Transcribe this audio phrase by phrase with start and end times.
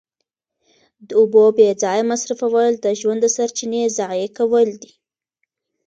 [1.07, 4.91] د اوبو بې ځایه مصرفول د ژوند د سرچینې ضایع کول دي.